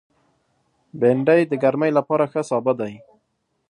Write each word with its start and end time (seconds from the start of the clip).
بېنډۍ 0.99 1.41
د 1.47 1.53
ګرمۍ 1.63 1.91
لپاره 1.97 2.25
ښه 2.31 2.41
سابه 2.49 2.73
دی 2.79 2.93